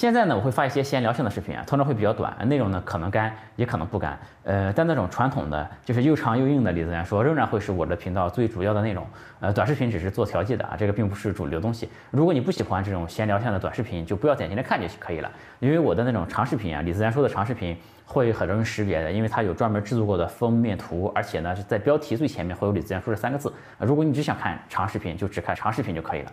[0.00, 4.18] 现在呢，我会发一些闲聊性的视频啊，通常会比较短，内容呢可能干，也可能不干。
[4.44, 9.06] 呃，但那种传统的就是又长又硬的李自然说，仍然会是我的频道最主要的内容。
[9.40, 11.86] 呃，短视频只是做调剂的啊，这个并不是主流东西。
[12.10, 15.30] 如果你不喜欢这种闲聊性的短视频，就不要点进来看就可以了。
[15.58, 17.76] 因为我的那种长视频啊，李自然说的长视频
[18.06, 23.52] 会很容易识别的，因为它有专门制作过的封面图，而且呢是在标题最前面会有李自然说这三个字。
[23.78, 26.32] 如果你只想看长视频，就只看长视频就可以了。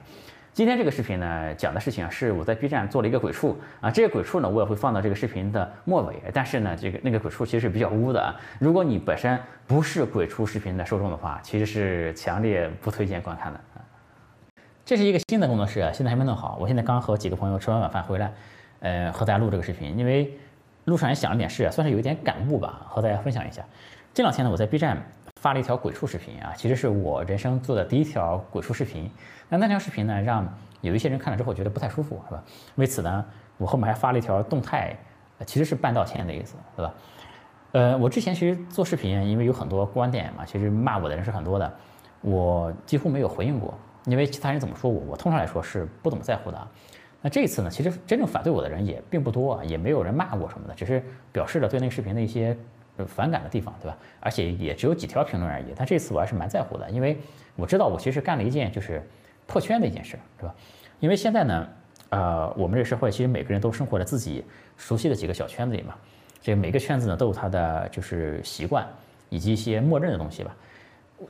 [0.58, 6.16] 今天这个视频呢，讲的事情啊，是我在 B 站做了一个鬼畜啊，这个鬼畜呢，我也会放到这个视频的末尾。
[6.34, 8.36] 但是呢，这个那个鬼畜其实是比较污的啊。
[8.58, 13.78] 如果你本身不是鬼畜视频的受众的话，其实是强烈不推荐观看的啊。
[14.84, 16.58] 这是一个新的工作室啊，现在还没弄好。
[16.60, 18.34] 我现在刚和几个朋友吃完晚饭回来，
[18.80, 20.36] 呃，和大家录这个视频，因为
[20.86, 23.64] 路上也想了点事，算是有一点感悟吧，和大家分享一下。
[24.12, 24.98] 这两天呢，我在 B 站。
[25.40, 29.10] 发了一条鬼畜视频啊，其实是我人生做的第一条鬼畜视频。
[29.48, 30.46] 那那条视频呢，让
[30.82, 32.44] 有一些人看了之后觉得不太舒服，是吧？
[32.76, 33.26] 为此呢，
[33.58, 34.98] 我后面还发了一条动态，
[35.46, 36.94] 其实是半道歉的意思，对吧？
[37.72, 41.72] 呃，我之前其实做视频，因为有很多观点嘛，其实骂我的人是很多的，
[42.22, 46.68] 我几乎没有回应过，因为其他人怎么说我，我通常来说是不怎么在乎的。
[47.22, 52.58] 那这一次呢，其实真正反对我的人也并不多，也没有人骂我什么的，只是表示了对那个视频的一些。
[53.06, 53.98] 反感的地方，对吧？
[54.20, 55.66] 而且也只有几条评论而已。
[55.76, 57.18] 但这次我还是蛮在乎的，因为
[57.56, 59.02] 我知道我其实干了一件就是
[59.46, 60.56] 破圈的一件事，是吧？
[61.00, 61.70] 因为现在呢，
[62.10, 64.44] 呃，我们这个社会其实每个人都生活在自己
[64.78, 65.94] 熟悉的几个小圈子里嘛。
[66.42, 68.88] 这每个圈子呢都有它的就是习惯
[69.30, 70.56] 以及一些默认的东西吧。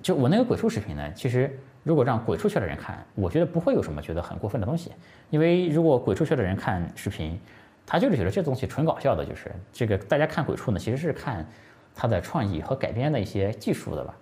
[0.01, 4.91] 就我那个鬼畜视频呢，其实如果让鬼畜圈的人看，我觉得不会有什么觉得很过分的东西。
[5.29, 7.39] 因为如果鬼畜圈的人看视频，
[7.87, 11.43] 他就是觉得这东西纯搞笑的，就是这个大家看鬼畜呢，其实是看
[11.95, 14.13] 他的创意和改编的一些技术的吧。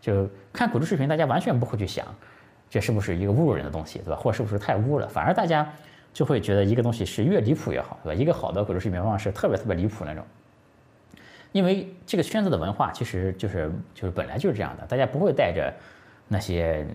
[0.00, 2.06] 就看鬼畜视频，大家完全不会去想
[2.68, 4.16] 这是不是一个侮辱人的东西，对吧？
[4.16, 5.08] 或者是不是太污了？
[5.08, 5.66] 反而大家
[6.12, 8.20] 就会觉得一个东西是越离谱越好，对吧？
[8.20, 10.22] 一个好的鬼畜视频往往是特别特别离谱那种。
[11.52, 15.72] 因为这个圈子的文化其实就是就是本来就是这样的，大家不会带着
[16.28, 16.86] 那些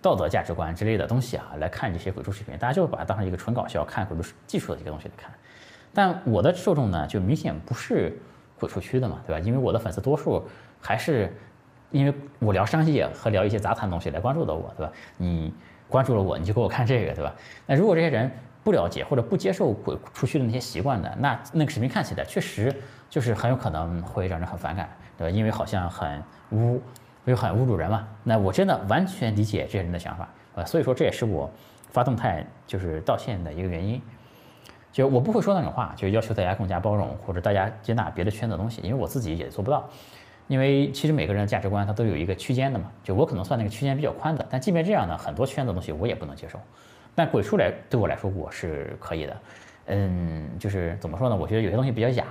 [0.00, 5.30] 道德价值观之类的东西啊来看这些鬼畜视频，大家就会把它当成一个纯搞笑、看鬼畜技术的一个东西来看。
[5.96, 8.14] 但我的受众呢，就明显不是
[8.60, 9.40] 鬼畜区的嘛，对吧？
[9.42, 10.46] 因为我的粉丝多数
[10.78, 11.34] 还是
[11.90, 14.92] 因为我聊商业和聊一些杂谈东西来关注的我，对吧？
[15.16, 15.54] 你
[15.88, 17.34] 关注了我，你就给我看这个，对吧？
[17.64, 18.30] 那如果这些人
[18.62, 22.70] 不了解或者不接受鬼畜区的那些习惯的，那那个视频看起来确实
[23.08, 25.30] 就是很有可能会让人很反感，对吧？
[25.34, 26.78] 因为好像很污，
[27.24, 28.06] 又很侮辱人嘛。
[28.22, 31.50] 那我真的完全理解这些人的想法，呃，所以说这也是我
[31.88, 33.98] 发动态就是道歉的一个原因。
[34.96, 39.86] 就我不会说那种话，就要求大家更加包容，或者大家接纳别的圈子的东西，因为我自己也做不到。
[40.48, 46.58] 因为其实每个人的价值观它都有一个区间的嘛，就我可能算那个区间比较宽的，但即便这样呢，很多圈子东西我也不能接受。
[47.14, 49.36] 但鬼畜来对我来说我是可以的，
[49.88, 51.36] 嗯，就是怎么说呢？
[51.36, 52.24] 我觉得有些东西比较雅，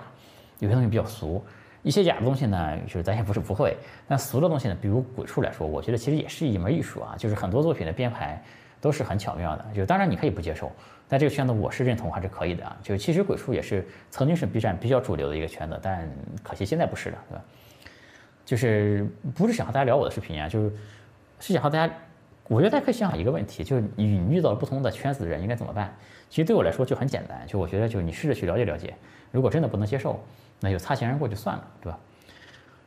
[0.57, 1.45] 有些东西比较俗。
[1.83, 3.77] 一些雅的东西呢，就是咱也不是不会，
[4.07, 8.43] 但俗的东西呢，比如鬼畜来说，我觉得其实也是一门艺术啊，就是很多作品的编排。
[8.79, 10.71] 都是很巧妙的，就当然你可以不接受，
[11.07, 12.77] 但这个圈子我是认同还是可以的啊。
[12.81, 16.09] 就其实鬼畜也是曾经是 B 站比较主流的一个圈子，但
[16.43, 17.43] 可惜现在不是了，对吧？
[18.45, 20.75] 就是不是想和大家聊我的视频啊，就是
[21.39, 21.93] 是想和大家，
[22.47, 25.95] 我觉得大家可以想想一个问题，就是你遇到了不同的圈子的人应该怎么办？
[26.29, 28.93] 其实对我来说就很简单，就我觉得就你试着去了解了解，
[29.31, 30.23] 如果真的不能接受，
[30.59, 31.99] 那就擦肩而过就算了，对吧？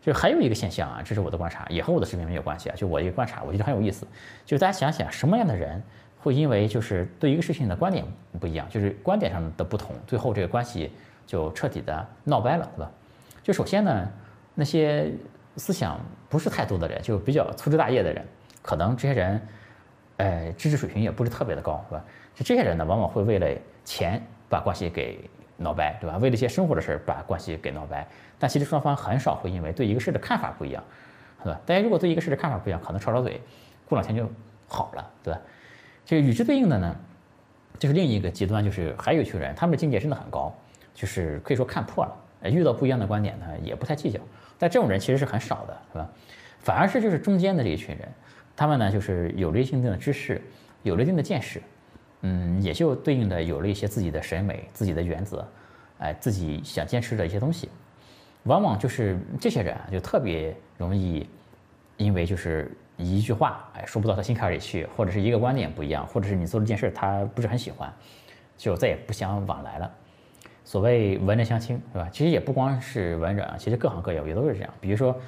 [0.00, 2.76] 就还有一个现象啊，这是我的观察，也和我的视频没有关系啊。
[2.76, 4.06] 就我一个观察，我觉得很有意思。
[4.46, 5.82] 就大家想想，什么样的人
[6.18, 8.04] 会因为就是对一个事情的观点
[8.40, 10.92] 不一样，就是观点上的不同，最后这个关系
[11.26, 12.90] 就彻底的闹掰了，对吧？
[13.42, 14.08] 就首先呢，
[14.54, 15.12] 那些
[15.56, 18.24] 思想不是太多的人，就比较粗枝大叶的人，
[18.62, 19.48] 可能这些人，
[20.18, 22.04] 呃，知识水平也不是特别的高，是吧？
[22.34, 23.48] 就这些人呢，往往会为了
[23.84, 25.18] 钱把关系给。
[25.58, 26.16] 闹掰，对吧？
[26.18, 28.06] 为了一些生活的事儿把关系给闹掰，
[28.38, 30.82] 但其实双方很少会因为对一个事的看法不一样，
[31.44, 31.60] 对吧？
[31.66, 33.40] 大家如果对一个事的看法不一样，可能吵吵嘴，
[33.86, 34.26] 过两天就
[34.66, 35.40] 好了，对吧？
[36.06, 36.96] 这个与之对应的呢，
[37.78, 40.54] 就是另一个极端，就是还有一群人，他们的境界真的很高，
[40.94, 44.20] 就是可以说看破了，遇到不一样的观点呢，也不太计较。
[44.58, 46.08] 但这种人其实是很少的，是吧？
[46.60, 48.08] 反而是就是中间的这一群人，
[48.56, 50.40] 他们呢就是有了一定的知识，
[50.82, 51.60] 有了一定的见识。
[52.22, 55.46] 嗯，也就对应的有了一些自己的审美、自己的原则，
[55.98, 57.68] 哎，自己想坚持的一些东西，
[58.44, 61.28] 往往就是这些人啊，就特别容易，
[61.96, 67.92] 因为就是一句话，哎，说不到他心坎里去，或者是一个观点不一样，或者是你做了件事他不是很喜欢，
[68.56, 69.90] 就再也不想往来了。
[70.64, 72.08] 所谓文人相轻，是吧？
[72.12, 74.74] 其实也不光是文人啊，其实各行各业也都是这样。
[74.80, 75.18] 比如说，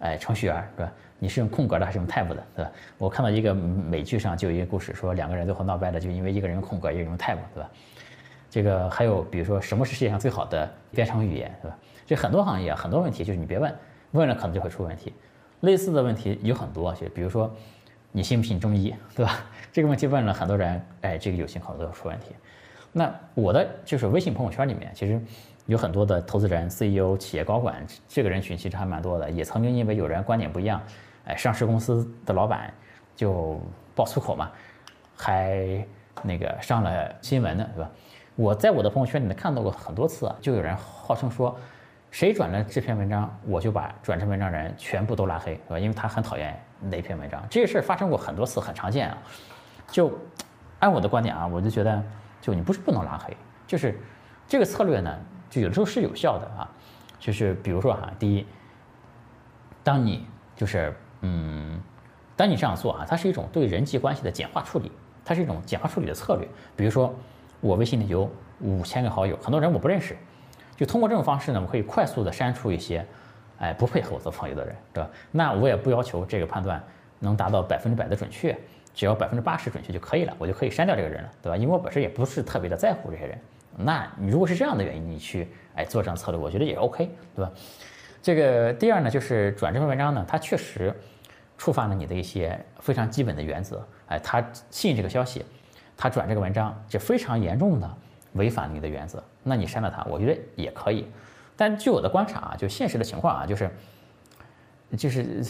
[0.00, 0.92] 哎，程序员，是吧？
[1.18, 2.70] 你是用空格的还是用 tab 的，对吧？
[2.98, 7.70] 我看到一个美剧上就有一个故事，说两个人最后闹掰了，就因为一个人用空格，一个人用 tab，对吧？
[8.48, 11.78] 这个还有比如说什么是世界上最好的编程语言，对吧？
[12.06, 13.72] 这很多行业很多问题就是你别问，
[14.12, 15.12] 问了可能就会出问题。
[15.60, 17.54] 类似的问题有很多，就比如说
[18.10, 19.44] 你信不信中医，对吧？
[19.70, 22.34] 这个问题问了很多人，哎，这个有情可能都要出问题。
[22.92, 25.20] 那我的就是微信朋友圈里面，其实
[25.70, 30.82] 有很多的投资人、CEO、企业高管，这个人群其实还蛮多的，也曾经因为有人观点不一样，
[31.26, 32.74] 哎，上市公司的老板
[33.14, 33.60] 就
[33.94, 34.50] 爆粗口嘛，
[35.16, 35.86] 还
[36.24, 37.90] 那个上了新闻呢，对吧？
[38.34, 41.56] 我在我的朋友圈里面看到过很多次啊，就有人号称说，
[42.10, 45.78] 谁转了这篇文章，我就把转这篇文章人全部都拉黑，是吧？
[45.78, 47.40] 因为他很讨厌那篇文章。
[47.48, 49.18] 这个事儿发生过很多次，很常见啊。
[49.86, 50.12] 就
[50.80, 52.02] 按我的观点啊，我就觉得。
[52.42, 53.36] 就你不是不能拉黑，
[53.66, 54.00] 就是
[54.48, 55.14] 这个策略呢，
[55.50, 56.70] 就有的时候是有效的啊。
[57.18, 58.46] 就是比如说哈，第一，
[59.84, 60.26] 当你
[60.56, 61.78] 就是嗯，
[62.34, 64.90] 当你这样做啊，它是一种对人际关系的简化处理，
[65.22, 66.48] 它是一种简化处理的策略。
[66.74, 67.14] 比如说
[67.60, 68.30] 我微信里有
[68.60, 70.16] 五千个好友，很多人我不认识，
[70.76, 73.04] 就通过这种方式呢，我可以快速的删除一些
[73.58, 75.10] 哎不配合我做朋友的人，对吧？
[75.30, 76.82] 那我也不要求这个判断
[77.18, 78.58] 能达到百分之百的准确。
[78.92, 81.56] 只要百分之八十准确就可以了，我就可以删掉这个人了，对吧？
[81.56, 83.38] 因为我本身也不是特别的在乎这些人。
[83.84, 87.50] 那你如果是这样的原因，你去哎做这样策略，我觉得也 OK，对吧？
[88.22, 90.94] 这个第二呢，就是转这篇文章呢，它确实
[91.56, 93.86] 触犯了你的一些非常基本的原则。
[94.06, 95.44] 哎，他信这个消息，
[95.96, 97.96] 他转这个文章就非常严重的
[98.32, 101.06] 违反你的原则，那你删了他，我觉得也可以。
[101.56, 103.70] 但据我的观察啊，就现实的情况啊，就是
[104.96, 105.44] 就是。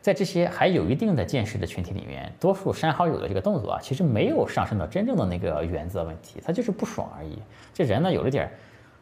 [0.00, 7.38] 在这些还有一定的见识的群体里面，多数删好友的这个动作啊，其实没有上升到真正的那个原则问题，他就是不爽而已。
[7.74, 8.50] 这人呢，有了点，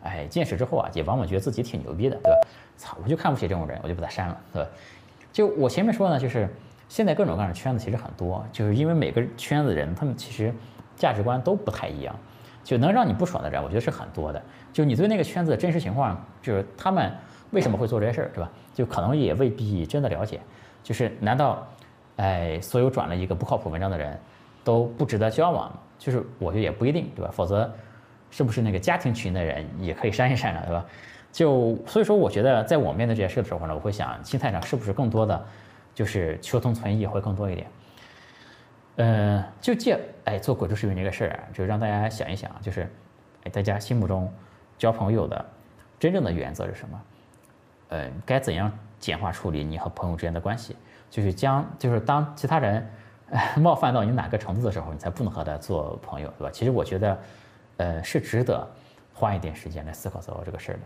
[0.03, 2.39] 哎，见识之后啊，也往往觉得自己挺牛逼的，对吧？
[2.77, 4.69] 操，我就看不起这种人，我就把他删了，对吧？
[5.33, 6.49] 就我前面说呢，就是
[6.89, 10.53] 现在各种各样的圈子其实很多，就是因为每个圈子人，他们其实
[10.97, 12.13] 价值观都不太一样，
[12.65, 14.43] 就能让你不爽的人，我觉得是很多的。
[14.73, 17.13] 就你对那个圈子的真实情况，就是他们
[17.53, 18.51] 为什么会做这些事儿，对吧？
[18.75, 20.41] 就可能也未必真的了解。
[20.89, 21.69] 就是难道，
[22.17, 24.19] 哎，所有转了一个不靠谱文章的人，
[24.65, 25.79] 都不值得交往吗？
[25.99, 27.31] 就是我觉得也不一定，对吧？
[27.31, 27.71] 否则，
[28.31, 30.83] 是不是那个家庭群的人也可以删一删了，对吧？
[31.31, 35.47] 就所以说，我觉得在我面对这些事的时候呢，我会想，心态上是不是更多的，
[35.95, 37.67] 就是求同存异会更多一点。
[38.97, 42.91] 嗯，就借哎做鬼畜视频这个事儿啊，就让大家想一想，就是
[43.45, 44.33] 哎大家心目中
[44.79, 45.45] 交朋友的
[45.99, 47.03] 真正的原则是什么？
[47.91, 48.73] 呃，该怎样？
[48.99, 50.77] 简化处理你和朋友之间的关系，
[51.11, 52.87] 就是将就是当其他人
[53.61, 56.51] 冒犯到你哪个程度的时候，你才不能和他做朋友，对吧？
[56.51, 57.19] 其实我觉得，
[57.77, 58.67] 呃，是值得
[59.13, 60.81] 花一点时间来思考思考这个事儿的。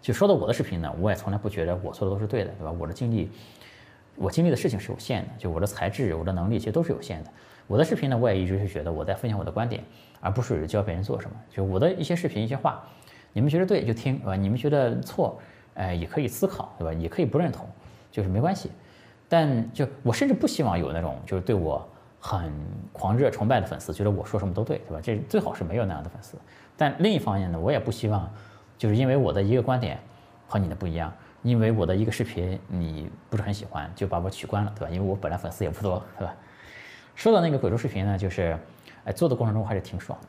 [0.00, 2.70] 就说到我的视频呢，我也从来不觉得我做的都是对的，对吧？
[2.70, 3.30] 我的经历，
[4.16, 7.30] 我经历的事情是有限的，就我的才智、我的能力其实都是有限的。
[7.66, 9.82] 我的视频呢，我也一直是觉得我在分享我的观点，
[10.20, 11.36] 而不是教别人做什么。
[11.50, 12.82] 就我的一些视频、一些话，
[13.32, 14.36] 你们觉得对就听，对吧？
[14.36, 15.38] 你们觉得错。
[15.74, 16.92] 哎，也可以思考，对吧？
[16.92, 17.66] 也可以不认同，
[18.10, 18.70] 就是没关系。
[19.28, 21.86] 但就我甚至不希望有那种就是对我
[22.18, 22.52] 很
[22.92, 25.00] 狂热崇拜的粉丝，觉得我说什么都对，对吧？
[25.02, 26.36] 这最好是没有那样的粉丝。
[26.76, 28.28] 但另一方面呢，我也不希望
[28.76, 29.98] 就是因为我的一个观点
[30.48, 31.12] 和你的不一样，
[31.42, 34.90] 因为我的一个视频你不是很喜欢，就把我取关了，对吧？
[34.92, 36.34] 因为我本来粉丝也不多，对吧？
[37.14, 38.58] 说到那个鬼畜视频呢，就是
[39.04, 40.28] 哎做的过程中还是挺爽的。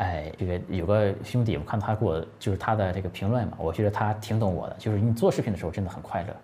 [0.00, 4.76] 哎，这个有个兄弟，我看他给我就是他的这个评论嘛，我觉得他挺懂我的。
[4.78, 6.34] 就是你做视频的时候真的很快乐，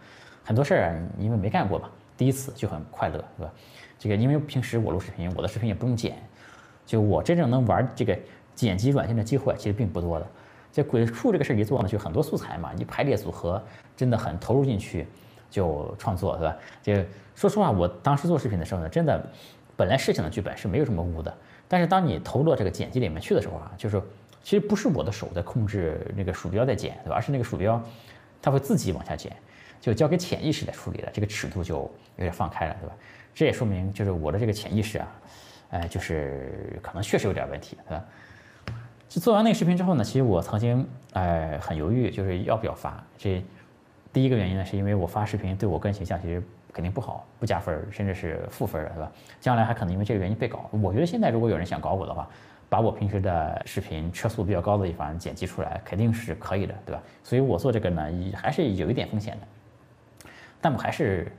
[0.44, 3.50] 很多事儿啊，因为没干过嘛，第一次就很快乐，是吧？
[3.98, 6.18] 这个因为平时我录视频，我的视频也不用剪，
[6.84, 8.14] 就我真正能玩这个
[8.54, 10.26] 剪辑软件的机会其实并不多的。
[10.70, 13.62] 这鬼畜这个事儿一做呢，就很多素材嘛，你排列组合
[13.96, 15.06] 真的很投入进去
[15.48, 16.54] 就创作，是吧？
[16.82, 19.26] 这说实话，我当时做视频的时候呢，真的
[19.78, 21.34] 本来事情的剧本是没有什么污的。
[21.68, 24.00] 但是当你投入到这个剪辑里面去的时候啊，就是
[24.42, 27.16] 其实不是我的手在控制那个鼠标在剪，对吧？
[27.16, 27.82] 而是那个鼠标
[28.40, 29.35] 它会自己往下剪，
[29.80, 31.90] 就交给潜意识来处理了，这个尺度就有
[32.25, 32.94] 点放开了，对吧？
[33.35, 35.12] 这也说明就是我的这个潜意识啊，
[35.70, 38.04] 哎，就是可能确实有点问题，对吧？
[39.08, 43.04] 就做完那个视频之后呢，其实我曾经哎很犹豫，就是要不要发。
[43.18, 43.44] 这
[44.12, 46.42] 第一个原因呢，是因为我发视频对我个人形象其实。
[46.76, 49.11] 肯定不好，不加分，甚至是负分儿，对吧？
[49.40, 50.68] 将来还可能因为这个原因被搞。
[50.71, 52.28] 我觉得现在如果有人想搞我的话，
[52.68, 57.02] 把我平时的视频车速比较高的地方剪辑出来，肯定是可以的，对吧？
[57.25, 60.28] 所以我做这个呢，还是有一点风险的。
[60.61, 61.33] 但我还是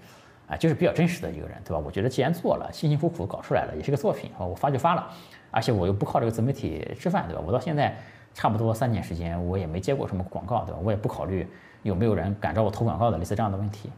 [0.48, 1.77] 啊，就是比较真实的一个人，对吧？
[1.86, 5.08] 我觉得既然做了，辛辛苦苦搞出来了，也是个作品啊，我发就发了。
[5.51, 7.44] 而且我又不靠这个自媒体吃饭，对吧？
[7.46, 7.96] 我到现在
[8.34, 10.79] 差不多三年时间，我也没接过什么广告，对吧？
[10.84, 11.48] 我也不考虑
[11.84, 13.91] 有没有人敢找我投广告的类似这样的问题。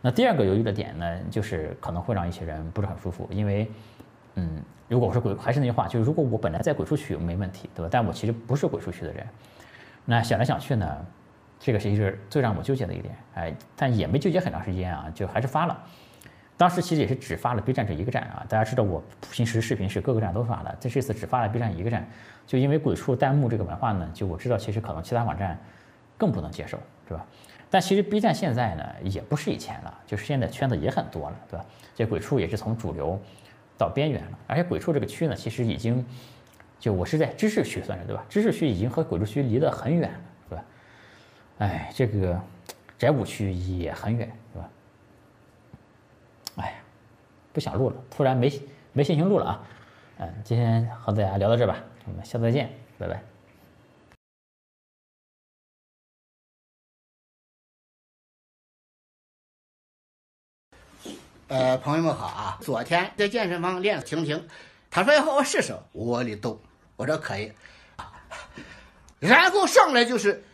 [0.00, 3.68] 那第二个犹豫的点呢，就是可能会让一些人不是很舒服，因为，
[4.36, 7.88] 嗯，如果我是鬼，还是那句话，就是如果我本来在鬼畜区没问题，对吧？
[7.90, 9.26] 但我其实不是鬼畜区的人，
[10.04, 11.06] 那想来想去呢，
[11.58, 15.76] 这个实际是最让我纠结的一点，哎，但也没纠结很长时间啊，就还是发了。
[16.56, 19.02] 当时其实也是只发了 B 站这一个站啊，大家知道我
[19.32, 22.08] 平时视频是各个站都发的，这这次只发了 B 站一个站，
[22.46, 25.58] 就因为鬼畜弹幕这个文化呢，就我知道其实可能其他网站
[26.16, 26.78] 更不能接受，
[27.08, 27.26] 是吧？
[27.70, 31.64] 但其实 B 站现在呢也不是以前了，就是现在圈子也很多了，对吧？
[31.94, 33.20] 这鬼畜也是从主流
[33.76, 36.04] 到边缘了，而且鬼畜这个区呢，其实已经
[36.78, 38.24] 就我是在知识区算是对吧？
[38.28, 40.64] 知识区已经和鬼畜区离得很远了，是吧？
[41.58, 42.40] 哎，这个
[42.96, 44.70] 宅舞区也很远，是吧？
[46.56, 46.76] 哎呀，
[47.52, 48.52] 不想录了，突然没
[48.92, 49.62] 没心情录了啊！
[50.18, 53.37] 嗯，今天和大家聊到这吧，我们下次再见，拜拜。
[61.48, 62.58] 呃，朋友们好啊！
[62.60, 64.46] 昨天在健身房练婷婷，
[64.90, 66.60] 他说要和我试试窝里斗，
[66.94, 67.50] 我说可以。
[69.18, 70.44] 然后上来就是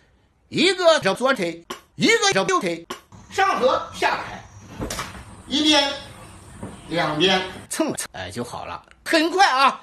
[0.48, 2.86] 一个这左腿，一个这右腿，
[3.28, 4.44] 上颌下抬。
[5.48, 5.92] 一边，
[6.88, 9.80] 两边蹭蹭，哎就好了，很快啊，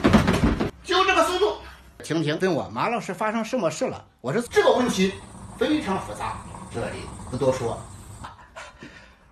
[0.82, 1.58] 就这个速度。
[2.02, 4.02] 婷婷问我马老师发生什么事了？
[4.22, 5.14] 我说这个问题
[5.60, 6.38] 非常复杂，
[6.74, 7.78] 这里不多说。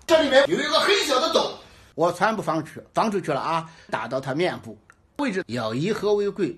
[0.06, 1.54] 这里面有一个很小的洞，
[2.00, 4.78] 我全部放出放出去了啊，打到他面部
[5.18, 6.58] 位置，要以和为贵。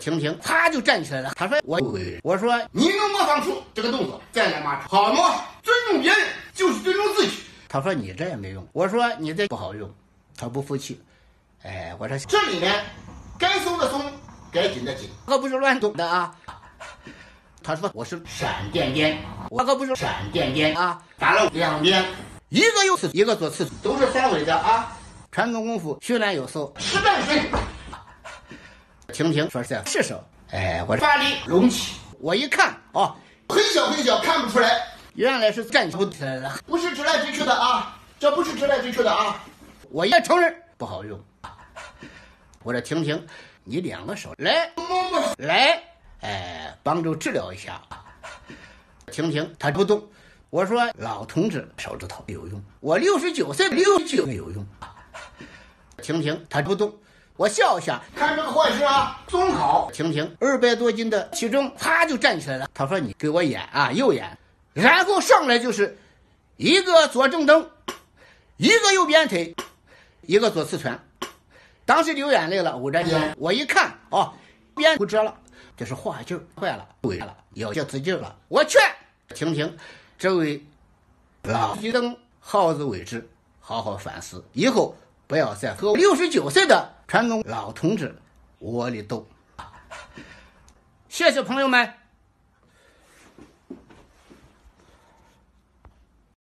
[0.00, 1.78] 婷婷啪就站起来了，他说我
[2.22, 5.42] 我说你能模仿出这个动作，再来骂好吗？
[5.62, 7.42] 尊重别人就是尊重自己。
[7.68, 9.94] 他说你这也没用，我说你这不好用，
[10.34, 10.98] 他不服气。
[11.62, 12.74] 哎，我说这里面
[13.38, 14.00] 该松的松，
[14.50, 16.34] 该紧的紧，可不是乱动的啊。
[17.62, 19.18] 他说我是闪电鞭，
[19.50, 22.02] 我可不是闪电鞭啊，打了两鞭，
[22.48, 24.96] 一个右刺，一个左刺，都是三维的啊。
[25.32, 27.42] 传统功夫训练有素，实战水。
[29.12, 33.16] 婷婷说是在试手，哎，我发力隆起，我一看哦，
[33.48, 34.80] 很小很小，看不出来。
[35.14, 39.42] 原来是站起来了，不是直来直去的啊，这不是直来直去的啊，
[39.90, 41.18] 我也承认不好用。
[42.62, 43.26] 我说婷婷，
[43.64, 44.70] 你两个手来。
[44.76, 45.82] 摸摸，来，
[46.20, 47.80] 哎，帮助治疗一下。
[49.10, 50.06] 婷婷她不动，
[50.56, 54.66] 我说老同志手指头有用，我六十九岁六十九有用。
[56.00, 56.98] 婷婷她不动，
[57.36, 59.90] 我笑一下，看这个坏事啊，松好。
[59.92, 62.66] 婷婷二百多斤的体重，啪就站起来了。
[62.72, 64.38] 他说你给我演啊，右演。
[64.72, 65.98] 然后上来就是
[66.56, 67.68] 一个左正蹬，
[68.56, 69.54] 一个右边腿，
[70.22, 70.98] 一个左刺拳。
[71.84, 73.34] 当时流眼泪了，捂着眼。
[73.36, 74.32] 我一看，哦，
[74.74, 75.36] 边骨折了，
[75.76, 78.34] 这是话劲儿坏了，坏了，要叫自劲儿了。
[78.48, 78.80] 我劝
[79.34, 79.76] 婷婷，
[80.18, 80.64] 这位
[81.42, 83.28] 老一等耗子为之，
[83.60, 84.96] 好好反思，以后
[85.26, 88.16] 不要再和六十九岁的传统老同志
[88.60, 89.26] 窝里斗。
[91.08, 92.05] 谢谢朋友们。